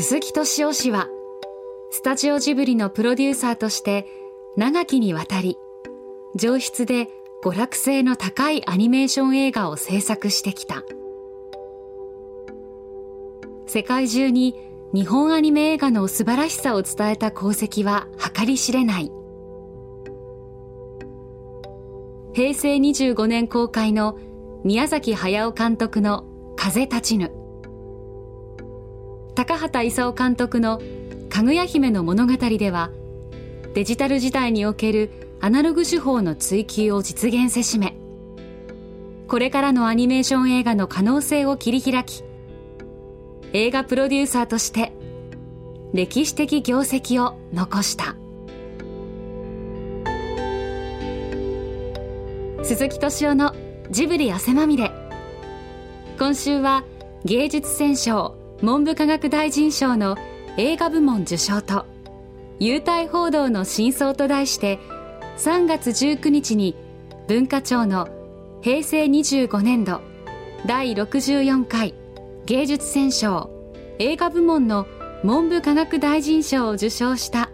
[0.00, 1.08] 鈴木敏夫氏は
[1.90, 4.06] スタジオジブリのプロデューサーとして
[4.56, 5.58] 長きにわたり
[6.36, 7.08] 上質で
[7.42, 10.84] 娯楽性の高いアニメーション映画を制作してきた。
[13.66, 14.54] 世界中に
[14.94, 19.10] 日本アニメ映画の素晴らしさを伝えた功績は計り知れない。
[22.34, 24.16] 平成25年公開の
[24.62, 26.24] 宮崎駿監督の
[26.54, 27.32] 「風立ちぬ」
[29.38, 30.82] 高畑勲監督の
[31.30, 32.90] 「かぐや姫の物語」では
[33.72, 37.96] デジタル時代におけるアナログ手法の追求を実現せしめ
[39.28, 42.24] これからのアニメーション映画の可能性を切り開き
[43.52, 44.92] 映画プロデューサーとして
[45.92, 48.16] 歴史的業績を残した。
[52.64, 53.54] 鈴木敏夫の
[53.92, 54.90] ジブリ汗まみれ。
[56.18, 56.82] 今週は
[57.24, 60.16] 芸術選奨文部科学大臣賞の
[60.56, 61.86] 映画部門受賞と
[62.58, 64.80] 優待報道の真相と題して
[65.36, 66.74] 3月19日に
[67.28, 68.08] 文化庁の
[68.60, 70.00] 平成25年度
[70.66, 71.94] 第64回
[72.46, 73.50] 芸術選奨
[74.00, 74.88] 映画部門の
[75.22, 77.50] 文部科学大臣賞を受賞した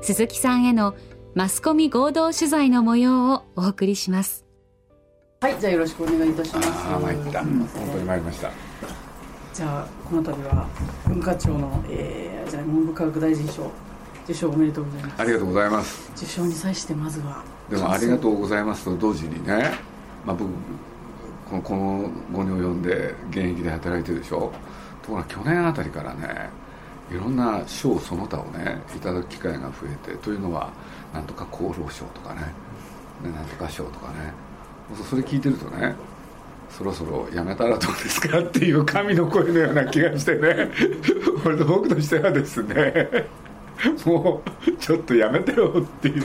[0.00, 0.96] 鈴木さんへの
[1.36, 4.44] マスコミ合同取材の模様をお送りします。
[5.40, 6.68] はいじゃあよろしくお願いいたします。
[6.68, 7.44] ああ参った。
[7.44, 9.07] 本当に参りました
[9.58, 10.68] じゃあこの度は
[11.08, 13.68] 文化庁の、えー、じゃあ文部科学大臣賞
[14.22, 15.20] 受賞おめでとうございます。
[15.20, 16.12] ありがとうございます。
[16.16, 17.42] 受賞に際してまずは。
[17.68, 19.72] でもありがとうございますと同時にね、
[20.24, 20.48] まあ、僕
[21.50, 24.52] このこの後に及んで現役で働いてるでしょ。
[25.02, 26.50] ところが去年あたりからね
[27.10, 30.70] いろんな賞その他をねいただく機会が増えてというのは
[31.12, 32.42] なんとか厚労省とかね
[33.24, 34.32] なんとか賞とかね。
[35.10, 35.96] それ聞いてるとね
[36.70, 40.70] そろそろやめたらどうですかっていう神の声のような気がしてね。
[41.44, 43.28] 俺と僕としてはですね
[44.04, 46.24] もうちょっとやめてよっていう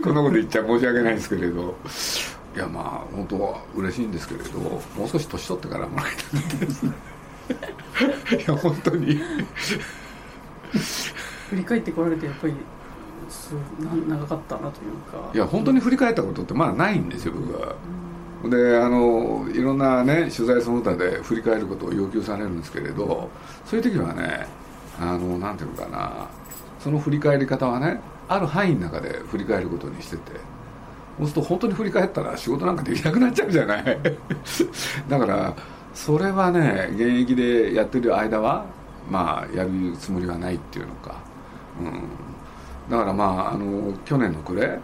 [0.00, 1.76] こんなこと言っちゃ申し訳ないんですけれど。
[2.54, 6.92] いやまあ本当は嬉しいんですけれどもう少し年取ってからもらいたいですね。
[8.46, 9.20] いや本当に。
[11.50, 12.54] 振り返ってこられてやっぱり
[13.28, 15.30] すな長かったなというか。
[15.34, 17.74] いや本当に振り返ったことってまあないんですよ僕は。
[18.48, 23.30] であのいろんなね取材その他で振り返ることを要求されるんですけれど
[23.64, 24.46] そういう時はね
[25.00, 26.28] あのなんていうのかな
[26.78, 30.32] その振り返り方はねある範囲の中で振り返ることにしてて
[31.18, 33.84] そうすると本当に振り返ったら仕事なんかできなくなっちゃうじゃない。
[35.08, 35.54] だから
[35.94, 38.64] それはね現役でやってる間は
[39.10, 41.14] まあやるつもりはないっていうのか、
[41.80, 42.02] うん、
[42.90, 44.78] だからまああの去年の暮れ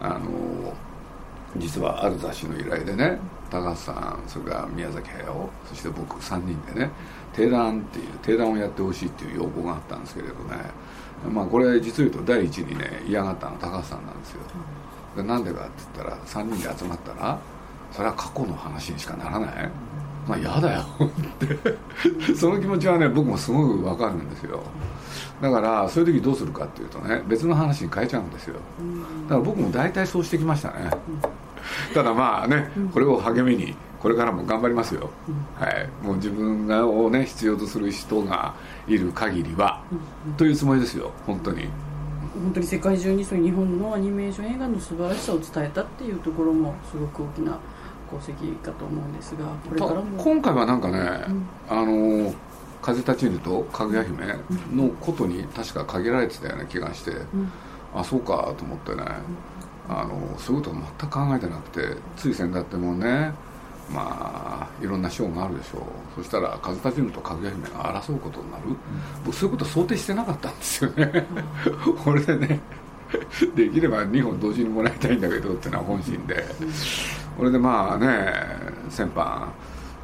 [0.00, 0.72] あの
[1.56, 3.18] 実はある雑誌の依頼でね
[3.50, 6.90] 高橋さんそれから宮崎駿そして僕3人でね
[7.34, 10.56] 定談っていう定談をやってほしいっていう要望があったんですけれどね。
[11.30, 14.40] まあこれ実を言うと第一にね嫌がったのは高橋さんなんですよ。
[15.16, 17.38] でなんでかって言ったら3人で集まったら
[17.92, 19.70] それは過去の話にしかならない。
[20.26, 21.78] まあ嫌だよって。
[22.34, 24.62] その気持ちはね僕もすごく分かるんですよ。
[25.40, 28.56] だからそういう時どうするかっていうとね別の話に変えちゃうんですよ。
[29.28, 30.90] だから僕も大体そうしてきましたね。
[31.94, 35.10] ただまあねこれを励みにこれからも頑張りますよ、
[35.58, 38.54] はい、もう自分がをね必要とする人が
[38.88, 39.80] いる限りは、
[40.36, 41.12] というつもりですよ。
[41.24, 41.68] 本当に。
[42.34, 47.58] 本当に世界中にそういう日本のアニメーション映画の素晴らしさを伝えたっていうところもすごく大きな
[48.08, 50.98] 功績かと思うんですがこれからも今回はなんかね、
[51.28, 52.34] うん、あの
[52.80, 54.26] 風立ちぬとかぐや姫
[54.74, 57.52] のことに確か限られてたような気がして、うん、
[57.94, 63.32] あそうかと思ってね、うん、あのそういうことは全く考えてなくてつい先だってもうね
[63.90, 65.82] まあいろんな賞があるでしょう。
[66.16, 68.64] そしたら風立ちぬとかぐや姫が争うことになる、
[69.24, 71.26] 僕そういうこと想定してなかったんですよね。
[72.04, 72.60] これでね
[73.54, 76.44] できれば2本同時にもらいたいんだけどっていうのは本心で、
[77.36, 78.32] これでまあね
[78.88, 79.46] 先般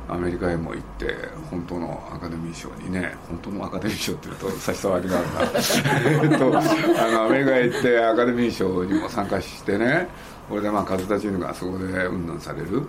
[0.08, 1.14] アメリカへも行って
[1.50, 5.43] 本当のアカデミー賞にね本当のアカデミー賞っていうと差し障りがあるな。
[6.32, 10.08] えっとあのアメリカへ行ってアカデミー賞にも参加してね
[10.49, 12.82] これでまあ風立ちぬがそこでうんぬんされる。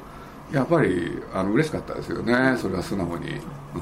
[0.52, 2.56] やっぱりあの嬉しかったですよね。
[2.58, 3.30] それは素直に、
[3.76, 3.82] うん、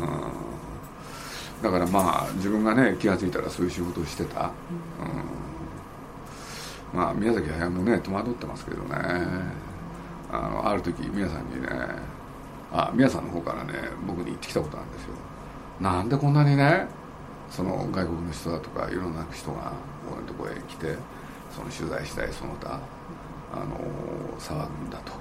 [1.62, 4.52] だからまあ自分がね気が付いたらそういう仕事をしてた、
[6.94, 8.98] うん、まあ宮崎駿もね戸惑ってますけどね。
[10.30, 11.70] あのある時宮さんにね
[12.72, 13.74] あ宮さんの方からね
[14.06, 15.10] 僕に言ってきたことなんですよ。
[15.80, 16.88] なんでこんなにね
[17.50, 19.74] その外国の人だとかいろんな人が
[20.10, 20.96] 僕のところへ来て
[21.52, 22.80] その取材したいその他
[23.54, 23.78] あの
[24.40, 25.14] 騒ぐんだと。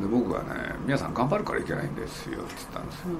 [0.00, 3.16] で僕はね「皆さん頑張るからいけないんですよ」って言ったんですよ、うん、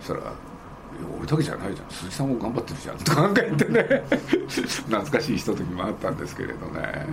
[0.00, 0.32] そしたら
[1.18, 1.90] 「俺だけじゃないじゃん。
[1.90, 2.98] 鈴木さんも頑張ってるじゃん。
[2.98, 4.04] とかなんか言ってね。
[4.48, 7.06] 懐かしいひとときもあったんですけれどね、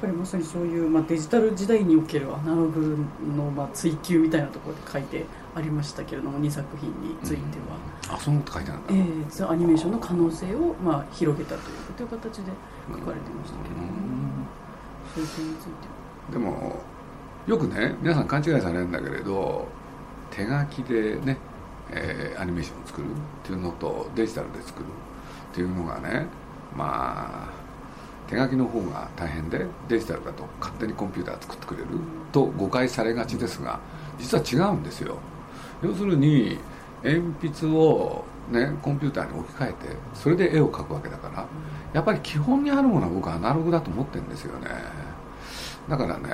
[0.00, 2.96] ぱりまさにそういう、まあ、デジタル時代におけるアナログ
[3.36, 5.24] の、まあ、追求みたいなところで書いて
[5.54, 7.36] ありましたけれども2作品について
[7.68, 7.76] は、
[8.08, 12.52] うん、あそんなこと書いてあるんだ、えー、アニメーションの可能性を、まあ、広げたというという形で
[12.88, 13.88] 書かれてましたけども、
[15.14, 16.32] そういう点については。
[16.32, 16.80] でも
[17.46, 19.66] よくね皆さん勘違いされるんだけれど
[20.30, 21.36] 手書きでね、
[21.90, 23.10] えー、アニメーションを作るっ
[23.42, 26.26] ていうのとデジタルで作るっていうのがね
[26.76, 27.59] まあ
[28.30, 31.88] 手書きの方が大変でデジタルだと勝手にコンピューター作ってくれる
[32.30, 33.80] と誤解されがちですが
[34.18, 35.18] 実は違うんですよ。
[35.82, 36.58] 要するに
[37.02, 39.76] 鉛筆を、ね、コンピューターに置き換えて
[40.14, 41.46] それで絵を描くわけだから
[41.92, 44.68] やっぱり基本にあるものは僕はアナログだと思ってるんですよね。
[45.88, 46.30] だからね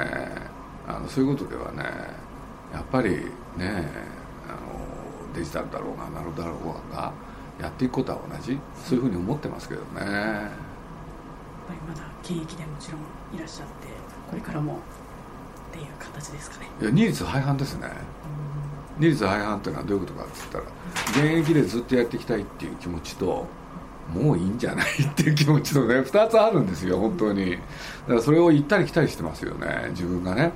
[0.87, 1.83] あのそういうことではね
[2.75, 3.11] やっぱり
[3.57, 3.89] ね
[4.47, 7.13] あのデジタルだろうがアナログだろうが
[7.59, 10.66] やっていくことは同じそういうふうに思ってますけどね。
[11.67, 13.01] ぱりまだ現役でもちろん
[13.37, 13.89] いらっしゃって
[14.31, 16.69] これからもっていう形ですかね。
[16.81, 17.91] いや二律背反ですね。
[18.99, 20.65] 二律背反っていうのはどういうことかって言ったら
[21.29, 23.47] 現役でずっとやっていきたいっていう気持ちと
[24.15, 27.53] もういいんじゃないっていう気持ちとね2つあるんですよ本当に。
[27.53, 27.59] だ
[28.09, 30.53] からそれを行ったり来たりしてますよね自分がね。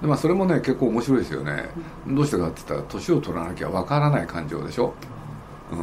[0.00, 1.70] でまあそれもね結構面白いですよね。
[2.06, 4.94] どうしてかって言ったら年を取らなきゃわからない感情でしょ、
[5.72, 5.78] うん、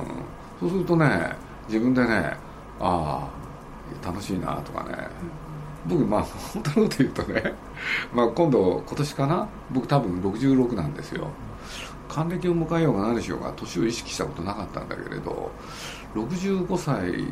[0.59, 1.35] そうするとね
[1.67, 2.37] 自分でね
[2.79, 3.29] ああ
[4.03, 5.07] 楽しいなとかね、
[5.87, 7.53] 僕まあ本当のこと言うとね、
[8.13, 9.47] まあ、今度今年かな？
[9.71, 11.27] 僕多分66なんですよ。
[12.09, 15.51] 還暦を迎えようが何しようが年を意識したことなかったんだけれど
[16.15, 17.27] 65歳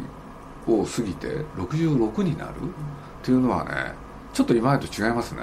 [0.68, 2.52] を過ぎて66になる？
[2.52, 2.56] っ
[3.24, 3.94] ていうのはね
[4.34, 5.42] ちょっと今までと違いますね。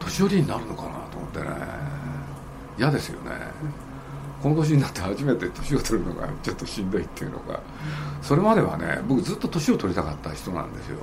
[0.00, 1.46] 年寄りになるのかなと思ってね。
[2.76, 3.30] 嫌ですよね。
[4.44, 7.58] この年になって初めて年を取るのがちょっとしんどいっていうのが
[8.20, 10.98] それまではね僕ずっと年を取りたかった人なんですよ。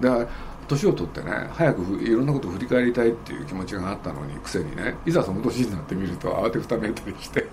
[0.00, 0.26] で
[0.66, 7.46] 年を取ってね早くいろんなことを振り返りたいっていう気持ちがあったのにくせにねいざその年になってみると慌てふためいたりして。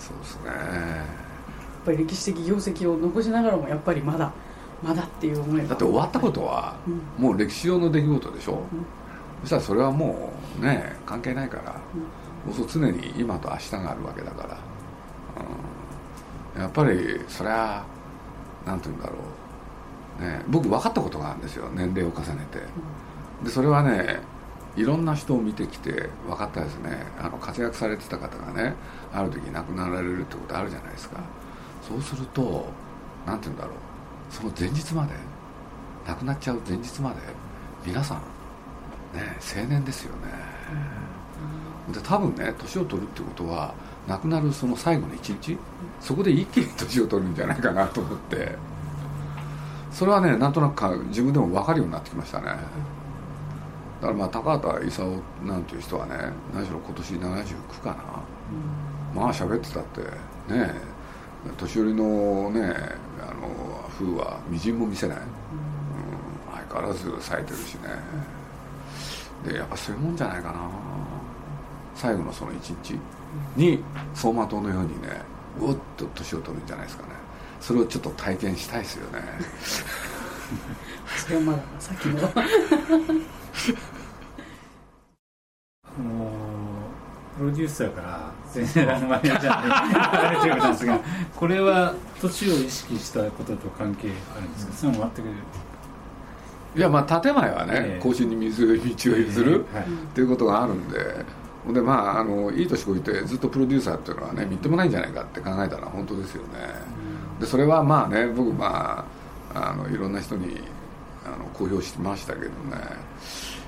[0.00, 0.50] そうですね。
[0.50, 4.32] やっぱり歴史的業績を残しながらもやっぱりまだ
[4.82, 6.74] まだっていう思いだって終わったことは、
[7.16, 8.84] もう歴史上の出来事でしょ、うん、
[9.42, 12.02] そしたらそれはもうね関係ないから、うん
[12.54, 14.58] そう常に今と明日があるわけだから、
[16.56, 17.84] うん、やっぱりそれは
[18.66, 19.16] 何て言うんだろ
[20.20, 21.68] う、ね、僕分かったことがあるんですよ。
[21.74, 22.60] 年齢を重ねて。
[23.44, 24.20] でそれはね
[24.76, 27.06] いろんな人を見てきて分かったですね。
[27.18, 28.74] あの活躍されてた方がね
[29.12, 31.20] ある時亡くなられるってことあるじゃないですか。
[31.86, 32.66] そうすると
[33.26, 33.74] 何て言うんだろう。
[34.30, 35.12] その前日まで
[36.06, 37.16] 亡くなっちゃう前日まで
[37.84, 38.18] 皆さん
[39.12, 40.32] ね青年ですよね、
[41.92, 43.74] で多分ね年を取るってことは
[44.08, 45.58] 亡くなるその最後の一日
[46.00, 48.70] そこで一気に年を取るんじゃないかなと思って。
[49.90, 52.46] それはねなんとなく自分でも分かるようになってきましたね。
[52.46, 56.14] だからまあ高畑勲なんていう人はね
[56.54, 57.96] 何しろ今年79かな、
[59.14, 60.00] まあ喋ってたって
[60.52, 60.72] ね
[61.58, 62.62] 年寄りのね
[63.20, 65.24] あの風はみじんも見せない、うん、
[66.66, 67.80] 相変わらず咲いてるしね。
[69.44, 70.60] でやっぱそういうもんじゃないかな
[71.94, 72.98] 最後のその一日
[73.56, 73.82] に
[74.14, 75.22] 走馬灯のようにね
[75.60, 77.10] うっと年を取るんじゃないですかね。
[77.60, 79.22] それをちょっと体験したいですよね。
[81.16, 82.14] それはまだ先の。
[85.98, 86.30] も
[87.36, 91.00] うプロデューサーから全然あのマネージャーに言われてるんですが
[91.36, 95.28] これは年を意識したことと関係あるんですか、それも全く。
[96.76, 98.74] いやまあ建前はね、えー、更新に水道を
[99.16, 100.98] 譲る、えーはい、っていうことがあるんで
[101.68, 106.48] でまああのいい年こいてずっとプロデューサーっていうのはねみっともないんじゃないかって考えたら本当ですよね、
[107.38, 109.04] でそれはまあね僕ま
[109.54, 110.60] ああのいろんな人に
[111.24, 112.50] あの公表してましたけどね。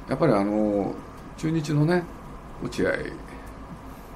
[0.08, 0.94] やっぱりあの
[1.37, 2.02] 中日のね
[2.62, 2.90] 落合、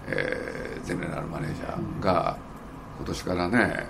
[0.08, 2.36] えー、ゼネラルマネージャーが
[2.98, 3.86] 今年からね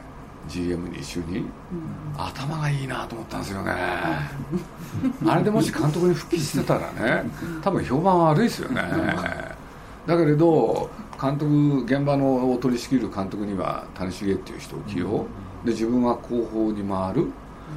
[0.49, 3.73] GM に就任、うん、頭がいいなと思ったんですよね。
[5.27, 7.31] あれでもし監督に復帰してたらね
[7.63, 8.83] 多分評判悪いですよね
[10.07, 10.89] だけれど
[11.21, 15.27] 監督現場のを取り仕切る監督には谷繁っていう人を起用。
[15.65, 17.33] で自分は後方に回る。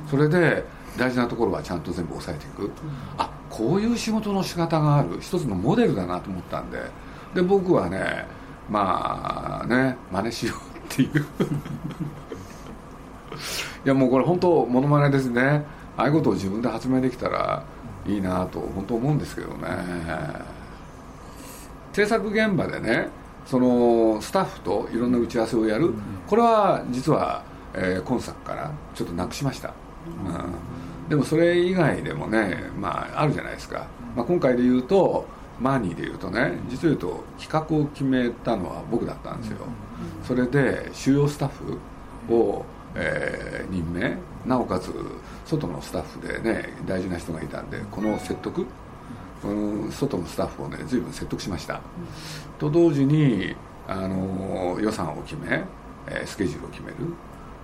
[0.09, 0.63] それで
[0.97, 2.71] 大事なところはちゃんと全部抑えていく。
[3.17, 5.17] あこういう仕事の仕方がある。
[5.19, 6.79] 一つのモデルだなと思ったんで。
[7.33, 8.25] で僕はね
[8.69, 10.57] まあね真似しよう
[10.93, 11.09] っていう。
[13.85, 15.65] いやもうこれ本当モノマネですね。
[15.97, 17.63] ああいうことを自分で発明できたら
[18.05, 19.67] いいなと本当思うんですけどね
[21.93, 23.07] 制作現場でね
[23.45, 25.93] そのスタッフといろんな打ち合わせをやる、
[26.27, 27.43] これは実は、
[27.73, 29.73] えー今作からちょっとなくしました、
[30.07, 31.09] うん。
[31.09, 35.25] でもそれ以外でもね、まあ、あるじゃないですか、まあ、今回で言うと
[35.59, 39.57] マーニーで言うとね実を言うと企画を決めたのは僕だったんですよ。
[40.23, 42.63] それで主要スタッフを、
[42.95, 44.17] えー任命。
[44.45, 44.93] なおかつ
[45.45, 48.65] 外のスタッフでね大事な人がいたんでこの説得
[49.41, 51.81] この外のスタッフをね随分説得しました、
[52.57, 53.55] と同時に
[53.87, 55.63] あの予算を決め、
[56.07, 56.95] えスケジュールを決める、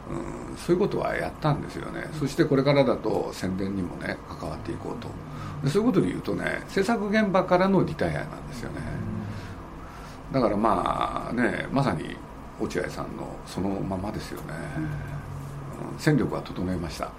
[0.09, 5.09] うん、そういうことはやったんですよね、そしてこれからだと宣伝にもね関わっていこうと。
[5.63, 8.81] でそういうことで言うとね制作現場からのリタイアなんですよね、
[10.31, 12.15] だからまあねまさに
[12.59, 14.89] 落合さんのそのままですよね、うん
[15.97, 17.09] 戦力は整えました。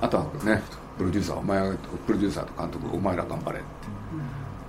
[0.00, 0.62] あとはね
[1.00, 1.58] プロデューサーお前
[2.06, 3.66] プロデューサーと監督お前ら頑張れって。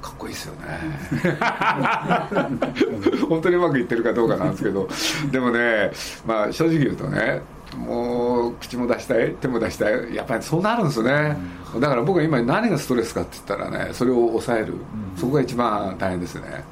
[0.01, 0.79] かっこいいですよね。
[3.27, 4.87] 本当にうまくいってるかどうかなんですけど。
[5.29, 5.91] でもね、
[6.25, 7.41] まあ、正直言うとね
[7.75, 11.37] もう口も出したい手も出したいやっぱりそうなるんですよね、
[11.79, 14.75] だから僕は今何がストレスかって言ったらねそれを抑える、
[15.17, 16.63] そこが一番大変ですね、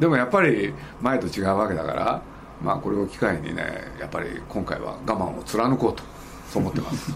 [0.00, 2.22] でもやっぱり前と違うわけだから
[2.62, 3.64] まあこれを機会にね
[4.00, 6.02] やっぱり今回は我慢を貫こうと
[6.50, 7.12] そう思ってます。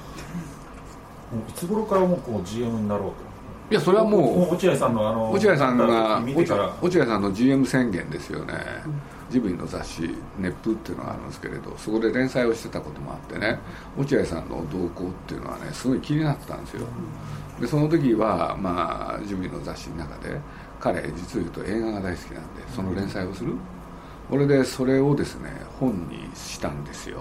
[1.49, 3.17] いつ頃からもうこう GM になろうと？
[3.69, 8.55] いやそれはもう落合さんのあの落合さんが見てから落合さんの GM 宣言ですよね、
[9.29, 13.59] ジブリの雑誌「熱風」っていうのがあるんですけれどそこで連載をしてたこともあってね
[13.99, 16.87] 落合さんの動向っていうのはねすごい気になってたんですよ
[17.61, 20.39] でその時はまあジブリの雑誌の中で
[20.79, 23.55] 彼実を言うと映画が大好きなんでその連載をする
[24.31, 27.19] これでそれをですね本にしたんですよ。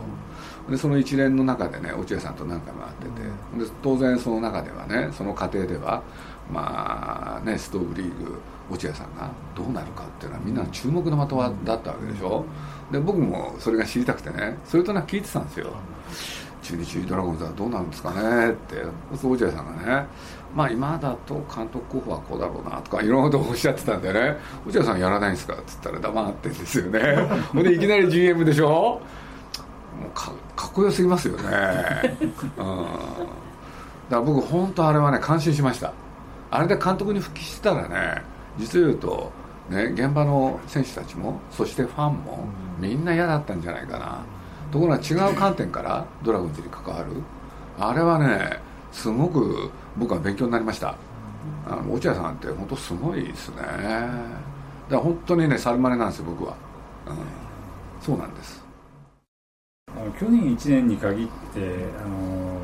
[0.69, 3.65] でその一連の中でね落合さんと何回も会ってて。
[3.65, 6.01] で当然その中ではねその過程では
[6.51, 8.39] まあねストーブリーグ
[8.71, 12.45] 落合さんがどうなるかっていうのはみんな注目の的だったわけでしょ。
[12.91, 15.67] で僕もそれが知りたくてねそれとなく聞いてたんですよ。
[16.65, 20.07] 中日ドラゴンズはどうなるんですかねって落合さんがね。
[20.55, 24.37] まあ今だと監督候補はこうだろうなとかいろんなことをおっしゃってたんでね。
[24.65, 27.15] 落合さんやらないんですかって言ったら黙ってんですよね。
[27.53, 28.67] ほんでいきなり GM でしょ。
[28.69, 32.85] もうかかっこよすぎますよね、うん、だか
[34.09, 35.93] ら僕本当あれはね感心しました。
[36.51, 38.21] あれで監督に復帰してたらね
[38.57, 39.31] 実を言うと
[39.69, 42.47] ね、現場の選手たちもそしてファンも
[42.79, 44.23] みんな嫌だったんじゃないかな、
[44.75, 47.05] ところが違う観点からドラゴンズに関わる。
[47.79, 48.59] あれはね
[48.91, 50.95] すごく僕は勉強になりました。
[51.65, 53.55] あの落合さんって本当すごいですね。
[53.55, 53.77] だか
[54.89, 56.57] ら本当にね猿真似なんですよ僕は、
[57.07, 57.15] うん、
[58.01, 58.65] そうなんです。
[59.95, 62.59] あの去年1年に限ってあの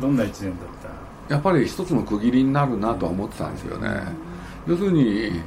[0.00, 0.52] どんな1年だっ
[1.28, 1.34] た？
[1.34, 3.88] やっぱり一つの区切りになるなとは思ってたんですよね、
[4.68, 5.40] 要するに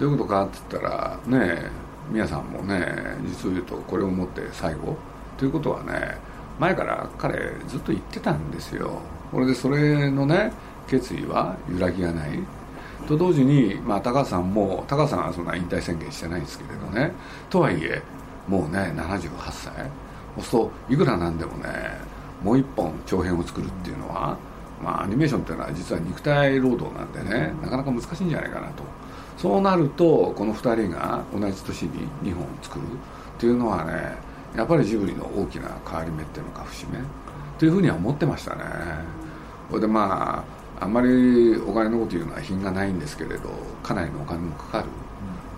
[0.00, 1.70] どういうことかって言ったらね
[2.10, 4.96] 皆さんもね実を言うとこれをもって最後
[5.36, 6.18] ということはね
[6.58, 7.38] 前から彼
[7.68, 9.00] ずっと言ってたんですよ。
[9.30, 10.52] これでそれのね
[10.86, 12.38] 決意は揺らぎがない。
[13.06, 17.12] と同時に、まあ、高橋さんも高橋さんはそんな引退宣言してないんですけれどね。
[17.50, 18.02] とはいえ
[18.48, 19.72] もうね78歳。
[20.36, 21.68] そうすといくらなんでもね
[22.42, 24.36] もう一本長編を作るっていうのは、
[24.82, 28.82] まあ、アニメーションっていうのは実は肉体労働なんでねなかなか難しいんじゃないかなと。
[29.36, 32.86] そうなるとこの2人が同じ年に2本作るっ
[33.38, 34.16] ていうのはね
[34.56, 36.98] やっぱりジブリの大きな変わり目っていうのか節目
[37.58, 38.62] というふうには思ってましたね。
[39.68, 40.44] それでま
[40.78, 43.50] ああんまりお金のこと言うのは品がないんですけれど
[43.82, 44.84] かなりのお金もかかる。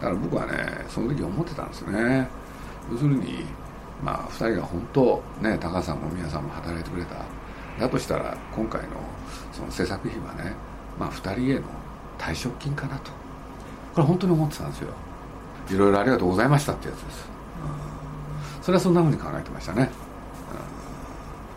[0.00, 2.28] だから僕はねその時思ってたんですね。
[2.90, 3.45] 要するに
[4.02, 7.17] まあ2人が本当ね高橋さんも皆さんも働いてくれた。
[7.78, 8.88] だとしたら今回の
[9.52, 10.55] その制作費はね
[10.99, 11.62] まあ2人への
[12.19, 13.12] 退職金かなと。
[13.95, 14.88] これ本当に思ってたんですよ。
[15.71, 17.28] いろいろありがとうございましたってやつです
[18.69, 19.89] それはそんなふうに考えてましたね,、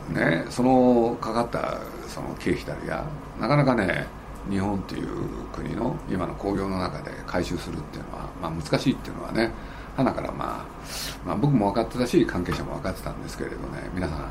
[0.10, 1.78] うん、ねそのかかった
[2.08, 3.04] その経費たりが
[3.38, 4.08] なかなかね
[4.50, 5.10] 日本っていう
[5.54, 9.52] 国の今の興行の中で回収するっていうのは、まあ、難しいっていうのはね
[9.98, 14.30] 花から、まあ、まあ僕も分かってたし関係者も分かってたんですけれどね皆さ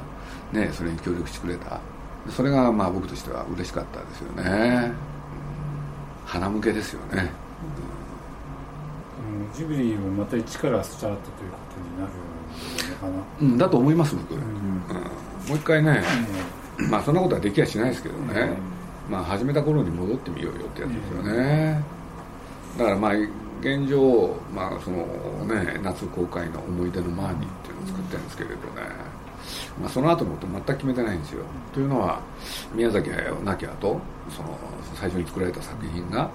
[0.50, 1.78] んねそれに協力してくれた。
[2.30, 4.94] それがまあ僕としては嬉しかったですよね、うん、
[6.24, 7.30] 鼻向けですよね、うん、
[9.54, 12.12] ジブリをまた一からスタートということになる
[12.90, 13.24] のかな。
[13.40, 14.40] うん、だと思います僕、うん。
[14.40, 16.02] もう一回ね、
[16.90, 18.56] まあそんなことはできやしないですけどね、
[19.08, 21.82] まあ始めた頃に戻ってみようよってやつですよね、
[22.78, 23.12] だからまあ
[23.60, 25.06] 現状、まあその
[25.46, 28.60] ね、夏公開の思い出のマーニーっていうのを作ってるんですけれどね、
[29.80, 31.44] まあ、その後のこと全く決めてないんですよ。
[31.72, 32.20] というのは
[32.74, 34.58] 宮崎駿亡き後その
[34.94, 36.30] 最初に作られた作品が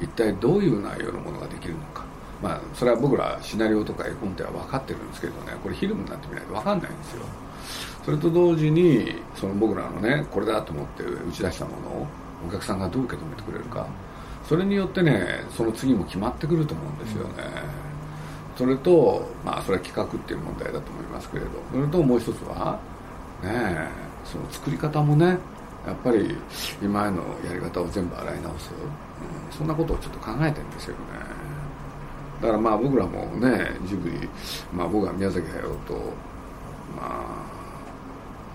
[0.00, 2.04] 一体どういう内容のものができるのか
[2.42, 7.22] まあ、それは僕らシナリオとか絵コンテは分かってるんですけどねこれフィルムになってみないと分かんないんですよ。
[8.04, 12.06] それと同時にその僕らのねこれだと思って打ち出したものを
[12.46, 13.86] お客さんがどう受け止めてくれるか。
[14.46, 17.44] それによってねその次も決まってくると思うんですよね、
[18.56, 22.78] それとまあそれは企画っていう問題だと思いますけれどそれともう一つは
[23.42, 23.88] ねえ
[24.24, 25.38] その作り方もね
[25.86, 26.36] やっぱり
[26.82, 31.00] 今のやり方を全部洗い直す、うん、そんなことをちょっと考えてるんですよね。
[32.44, 34.28] だからまあ僕らもねジブリ、
[34.70, 35.94] まあ、僕は宮崎駿と
[36.94, 37.24] ま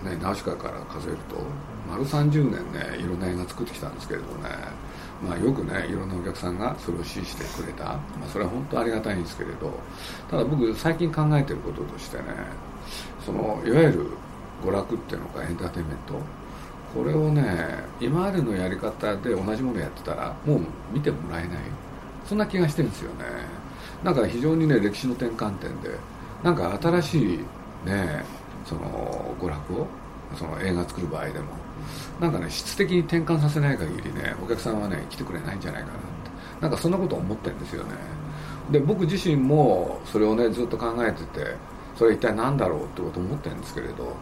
[0.04, 1.34] あねナウシカから数えると
[1.90, 4.48] 丸30年ねいろんな映画作ってきたんですけれどね
[5.20, 9.70] まあ、よくねいろんなお客さんがそれを支持してくれた、まあ、それは本当ありがたいんですけれど
[10.30, 12.24] ただ僕最近考えてることとしてね
[13.26, 14.06] そのいわゆる
[14.64, 16.14] 娯楽っていうのかエンターテインメント
[16.94, 17.44] これをね
[18.00, 21.58] 今までのやり方で同じものやってたらもう見てもらえない。
[22.30, 23.24] そんな気がしてるんですよね。
[24.02, 25.90] なんか非常にね歴史の転換点で
[26.42, 27.38] なんか新しい
[27.84, 28.24] ね
[28.64, 29.86] その娯楽を
[30.36, 31.46] その映画作る場合でも
[32.20, 36.10] なんかね質的に転換させない限りねお客さんはね来てくれないんじゃないかなって。
[36.60, 37.94] なんかそんなこと思ってるんですよね。
[38.70, 41.56] で僕自身もそれをねずっと考えてて
[41.96, 44.14] それ一体何だろうってこと思ってるんですけれど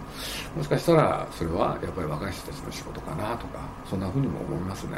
[0.57, 4.97] もしかしたらそれはやっぱり若い人たちの仕事かなとかそんなふうにも思いますね。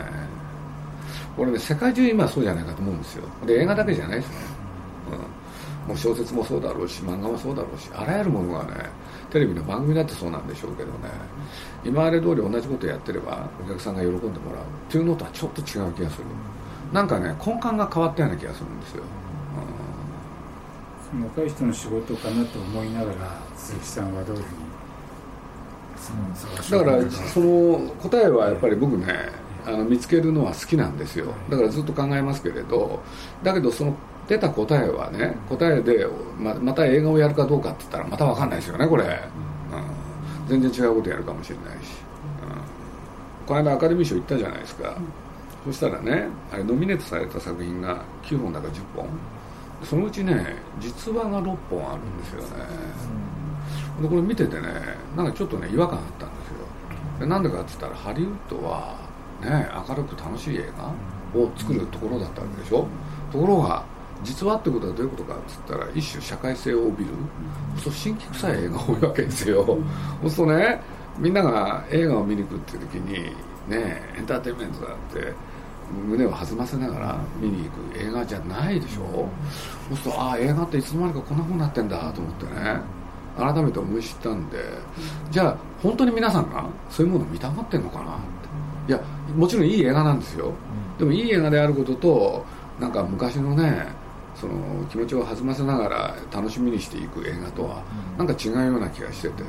[1.36, 3.24] これね世界中今そうじゃないかと思うんですよ。
[3.46, 4.36] で映画だけじゃないですね、
[5.86, 8.90] もう小説もそうだろうし漫画もそうだろうしあらゆるものがね
[9.30, 11.08] テレビの番組だってそうなんでしょうけどね。
[11.84, 16.24] 今まで通り同じことやってればお客さんが喜んでもらうっていうのとはちょっと違う気がする。
[16.92, 19.04] なんかね根幹が変わったような気がするんですよ、
[21.14, 24.70] うん、若い人の仕事かなと思いながら鈴木さんはどういうふうに
[26.70, 29.06] だからその答えはやっぱり僕ね
[29.66, 31.32] あの見つけるのは好きなんですよ。
[31.48, 33.00] だからずっと考えますけれど
[33.42, 33.94] だけどその
[34.30, 36.06] 出た答えはね答えで
[36.38, 39.10] ままた映画をやるかどうかって言ったらまた分かんないですよねこれ、うん、
[40.46, 41.90] 全然違うことやるかもしれないし、
[43.40, 44.96] うん、この間アカデミー賞行ったじゃないですか、
[45.64, 49.08] そしたらねあれノミネートされた作品が9本だか10本。
[49.82, 52.64] そのうちね実話が6本あるんですよね、
[54.02, 54.68] でこれ見ててね
[55.16, 56.54] なんかちょっとね違和感あったんですよ。
[57.18, 58.94] でなんでかって言ったらハリウッドは
[59.40, 62.86] ね明るく楽しい映画を作るところだったわけでしょ。
[63.32, 63.84] ところが
[64.22, 67.10] 実話ってことはどういうことかっつったら一種社会性を帯びる、
[67.82, 69.64] そう新規臭い映画が多いわけですよ、
[70.22, 70.80] そうするとね
[71.18, 73.12] みんなが映画を見に行くって時に
[73.68, 75.32] ねエンターテインメントだって
[76.06, 79.28] 胸を弾ませながら見に行く映画じゃないでしょ、
[79.88, 82.80] そうするとああ映画っていつの間にかこんなふうになってんだと思ってね
[83.36, 84.58] 改めて思い知ったんで
[85.30, 88.30] じゃあ本当に皆さんがそういうものを見たがってんのかなって。
[88.88, 89.00] いや
[89.36, 90.52] もちろんいい映画なんですよ。
[90.98, 92.44] でもいい映画であることと
[92.80, 93.86] なんか昔のね
[94.40, 94.54] その
[94.90, 97.82] 気持ちを弾ませながら楽しみにしていく映画とは
[98.16, 99.44] なんか違うような気がしてて。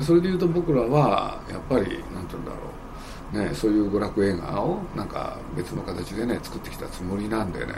[0.00, 2.58] それでいうと僕らはやっぱり何て言うんだろ
[3.34, 7.72] う、ね、そういう娯楽映画をなんか別の形でね作ってきたつもりなんでね。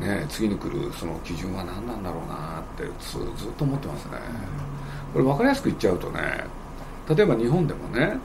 [0.00, 4.12] ね次に来るその基準は何なんだろうなってずずっと思ってますね。
[5.12, 6.20] これ分かりやすく言っちゃうとね
[7.08, 8.16] 例えば日本でもね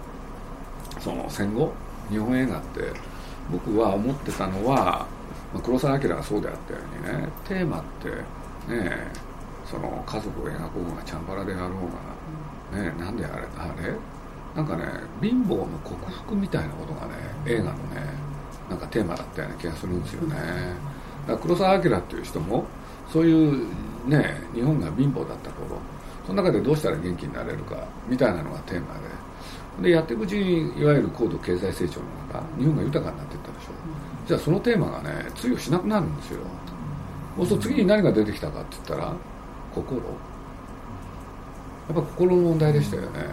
[0.99, 1.73] その戦後
[2.09, 2.91] 日本映画って
[3.51, 5.05] 僕は思ってたのは
[5.53, 8.09] まあ、黒澤明がそうであったようにねテーマって
[8.71, 9.11] ね
[9.65, 11.75] その家族を描こうがチャンバラであろ
[12.71, 13.93] うが、ね、なんであれあれ？
[14.55, 14.83] なんかね
[15.21, 17.13] 貧乏の克服みたいなことがね
[17.45, 17.75] 映画のね
[18.69, 20.35] なんかテーマだったような気がするんですよね。
[20.35, 22.65] だから黒澤明っていう人も
[23.11, 23.67] そういう
[24.07, 25.77] ね日本が貧乏だった頃
[26.25, 27.75] その中でどうしたら元気になれるか
[28.07, 29.01] みたいなのがテーマで。
[29.81, 33.69] でやっていくうちにいわゆる高度経済成長の中日本が豊かになっていったでしょ。
[34.29, 36.41] じゃあそのテーマがね通用しなくなるんですよ。
[37.35, 39.15] そうすると次に何が出てきたかって言ったら
[39.73, 39.97] 心。
[39.97, 40.03] や
[41.93, 43.25] っぱ心の問題でしたよね。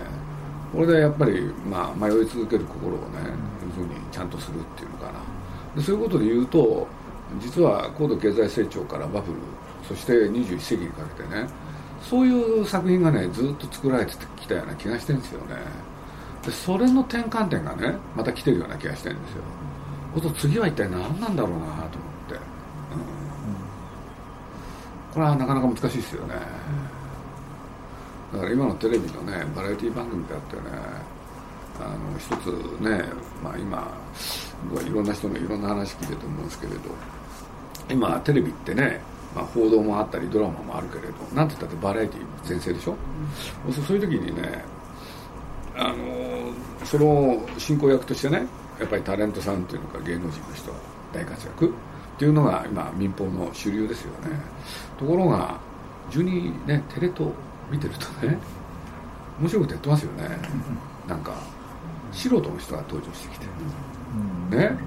[0.72, 3.18] これでやっぱり、まあ、迷い続ける心をね
[3.68, 5.20] 要するにちゃんとするっていうのかな。
[5.76, 6.88] でそういうことで言うと
[7.40, 9.38] 実は高度経済成長からバブル
[9.86, 11.46] そして21世紀にかけてね
[12.00, 15.56] そういう作品がねずっと作られてきたような気がしてるんですよね。
[16.42, 19.42] でそれの転換点がねまた来てるような気がしてるんですよ。
[20.16, 21.88] こと次は一体何なんだろうなと思っ
[22.26, 22.40] て、うん、
[25.12, 26.34] これはなかなか難しいですよね、
[28.32, 30.62] だから今のテレビのねバラエティ番組だってね
[31.78, 32.46] あの一つ
[32.82, 33.04] ね、
[33.44, 33.92] まあ、今
[34.82, 36.80] いろんな人のいろんな話聞いてると思うんですけれど
[37.90, 39.02] 今テレビってね、
[39.34, 42.96] まあ、報道もあったりドラマもあるけれどなんて言ったってバラエティ全盛でしょ、
[43.66, 44.64] うん、そういう時にね
[45.76, 48.46] あのその進行役としてね
[48.78, 50.76] やっぱりタレントさんというか芸能人の人は
[51.12, 51.70] 大活躍っ
[52.18, 54.30] ていうのが今民放の主流ですよね。
[54.98, 55.58] ところが
[56.10, 57.30] 12ねテレ東
[57.70, 58.38] 見てるとね
[59.40, 60.28] 面白いことやってますよね。
[61.08, 61.32] なんか
[62.12, 63.46] 素人の人が登場してきて。
[64.56, 64.78] ね。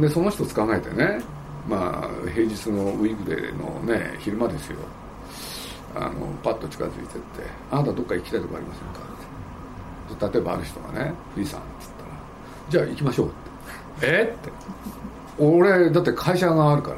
[0.00, 1.20] でその人捕まえてね
[1.68, 4.78] まあ平日のウィークデーのね昼間ですよ。
[5.96, 9.00] あのパッと近づいてって「あなたどっか行きたいとこありませんか?」
[10.28, 10.38] って。
[10.38, 12.04] 例えばある人がね「富士山」っつった
[12.68, 13.30] 「じゃあ行きましょう」っ
[14.00, 14.34] て「え？
[14.36, 14.52] っ?」て
[15.38, 16.96] 俺だって会社があるから。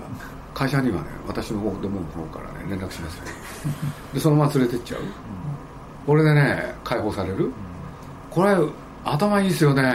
[0.52, 3.24] 会社にはね私の方どもの方からね連絡しますよ。
[4.12, 5.00] でそのまま連れてっちゃう。
[6.06, 7.50] これでね解放される。
[8.28, 8.54] これ
[9.02, 9.94] 頭いいですよね。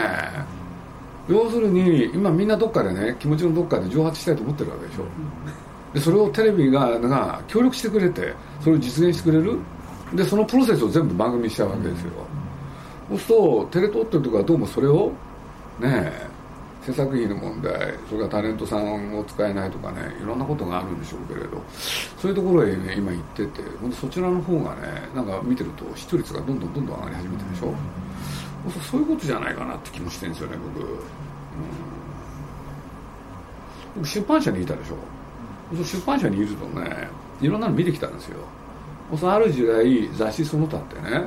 [1.30, 5.04] 要するに今みんなどっかでね気持ちのどっかで蒸発したいと思ってるわけでしょ。
[5.94, 9.60] でそれをテレビがが協力してくれてそれを実現してくれる。
[10.16, 12.12] でそのプロセスを全部番組にしちゃうわけですよ。
[13.10, 15.12] そうするとテレ東っていうとこはどうもそれを
[15.80, 16.36] ね
[16.86, 17.74] 制作費の問題
[18.08, 21.62] それからタレントさんを使えないとかねいろんなことがあるんでしょうけれど
[22.18, 27.70] そういうところへ、ね、今行っててほんでそちらの方がねなんか見てると視聴率がどんどんどんどん上がり始めてるでしょ。
[27.70, 27.74] う
[28.82, 30.96] そういうことじゃないかなって気もしてるんですよね僕、うん、
[33.96, 34.98] 僕出版社にいたでしょ。
[35.84, 37.08] 出版社にいるとね
[37.42, 38.38] いろんなの見てきたんですよ。
[39.18, 41.26] そある時代雑誌その他ってね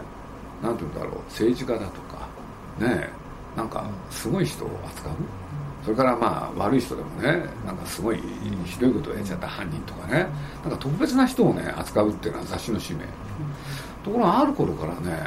[0.62, 2.28] 何て言うんだろう政治家だとか
[2.78, 3.08] ね
[3.56, 5.12] なんかすごい人を扱う？
[5.84, 8.20] それからまあ悪い人でもねなんかすごい
[8.64, 10.26] ひどいことをやっちゃった犯人とかね。
[10.62, 13.04] なんか特別な人をね扱うっていうのは雑誌の使命。
[14.04, 15.18] ところがある頃からね、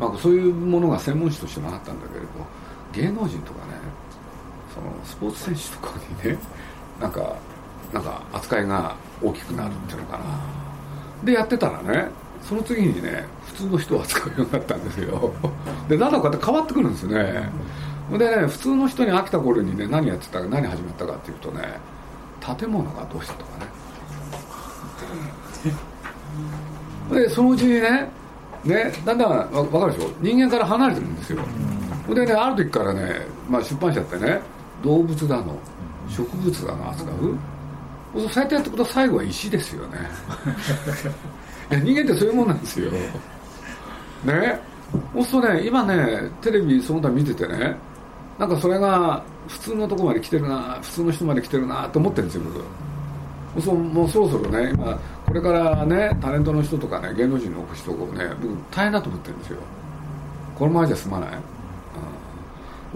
[0.00, 2.26] まあ、そういうものが専門誌としてもあったんだけれど
[2.92, 3.72] 芸能人とかね
[4.74, 6.38] そのスポーツ選手とかにね
[7.00, 7.36] なんか
[7.92, 10.24] なんか扱いが大きくなるっていうのかな。
[11.24, 12.08] でやってたらね
[12.42, 15.32] その次にね普通の人を扱うようになったんですよ。
[15.88, 17.48] でだんだんこうやって変わってくるんですよね。
[18.18, 21.62] でね普通の人に飽きた頃にね何やってたか何始まったかっていうとね
[22.58, 23.50] 建物がどうしたとか
[27.12, 27.20] ね。
[27.20, 28.08] でそのうちにね
[28.64, 30.10] ねだんだん分かるでしょ？
[30.20, 31.38] 人間から離れてるんですよ。
[32.08, 34.40] でねある時からね、まあ、出版社ってね
[34.82, 35.56] 動物だの
[36.08, 37.38] 植物だの扱う。
[38.14, 39.98] そうやってやっていくと最後は石ですよね。
[41.80, 42.90] 人間ってそういうもんなんですよ。
[42.90, 44.60] ね。
[45.14, 47.74] そうするとね今ねテレビその他見ててね
[48.38, 52.42] なんかそれが普通のとこまで来てるな普通の人まで来てるなと思ってるんですよ
[53.54, 53.62] 僕。
[53.62, 59.58] そもうそろそろね今これからねタレントの人とかね芸能人の置く人をね僕大変だと思ってるんですよ。
[60.58, 61.32] このままじゃ済まない、う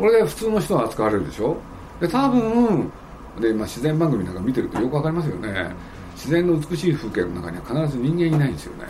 [0.00, 1.56] ん、これで普通の人は扱われるでしょ？
[2.00, 2.92] で多分
[3.40, 5.70] で今自然番組なんか見てるとよくわかりますよね。
[6.16, 8.84] 自然の美しい風景の中には必ず人間いないんですよね、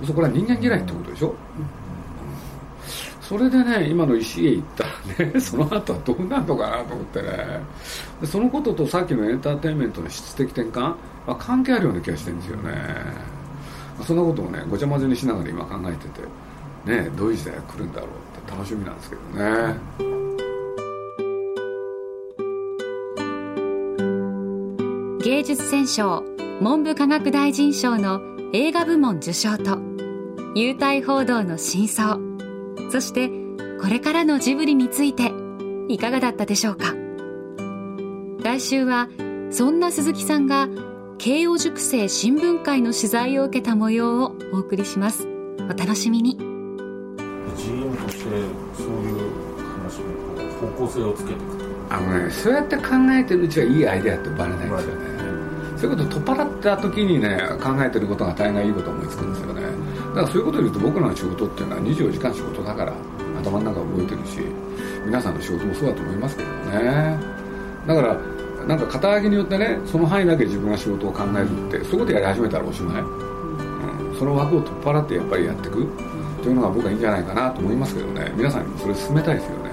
[0.00, 1.34] うん、そこは人間嫌いってことでしょ、うん
[3.28, 7.28] それでね今の石へ行ったらね その後はどうなるのかなと思ってね。
[8.24, 10.94] そのこととさっきのエンターテインメントの質的転換？
[11.26, 12.72] は関係あるような気がしてるんですよね。
[14.02, 20.23] そんなことをねごちゃ混ぜにしながら今考えててねどういう時代が来るんだろうって楽しみなんですけどね。
[25.24, 26.22] 芸術選奨
[26.60, 28.20] 文部科学大臣賞の
[28.52, 29.78] 映画部門受賞と
[30.54, 32.18] 優待報道の真相。
[32.90, 33.30] そして
[33.80, 35.32] これからのジブリについて
[35.88, 36.94] いかがだったでしょうか。
[38.42, 39.08] 来週は
[39.50, 40.68] そんな鈴木さんが
[41.16, 45.26] 慶応塾生新聞会の取材を受けた模様をお送りします。
[45.58, 46.36] お楽しみに。
[47.56, 48.24] GM として
[48.76, 49.30] そういう
[49.80, 51.32] 話も方向性をつけて。
[51.32, 52.30] いくあのね。
[52.30, 55.13] そうやって考えてるうちはいいアイデアってバレないんですよね
[55.84, 59.60] そういうことを取っ払った時にね考えてることが大概いいこと思いつくんですよね。
[59.60, 62.92] だからそういうことを言うと僕らの仕事っていうのは24時間仕事だから
[63.42, 64.40] 頭の中動いてるし
[65.04, 67.18] 皆さんの仕事もそうだと思いますけどね。
[67.86, 68.16] だから
[68.66, 75.86] なんか肩書きによってねその範囲だけ自分が仕事を考えるってそういうことやり始めたらおしまい、うん、その枠を取っ払ってやっぱりやっていく
[76.42, 78.32] というのが僕はいいんじゃないかなと思いますけどね。
[78.34, 79.70] 皆さんにもそれ進めたいですよね、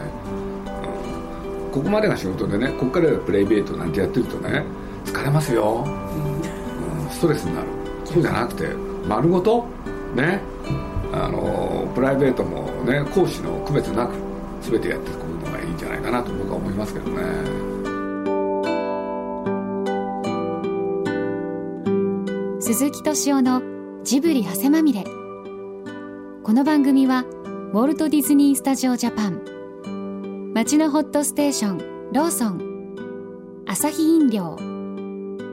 [1.67, 7.68] うん、ここまでが仕事でねここからプレイベートなんてやってるとね疲れますよ、うん、ストレスになる。
[8.06, 8.68] そうじゃなくて
[9.08, 9.66] 丸ごと
[10.16, 10.42] ね
[11.14, 14.14] あのプライベートもね講師の区別なく
[14.62, 17.22] 全てやっていくのがいいんじゃないかなと僕は思いますけどね。
[22.60, 23.62] 鈴木敏夫の
[24.04, 25.04] ジブリ汗まみれ。
[25.04, 27.26] この番組は
[27.74, 30.54] ウォルト・ディズニー・スタジオ・ジャパン。
[30.54, 33.66] 街のホットステーションローソン。
[33.68, 34.71] アサヒ飲料。